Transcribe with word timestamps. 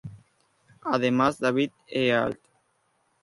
Además, 0.81 1.37
David 1.37 1.71
et 1.87 2.11
al. 2.11 2.39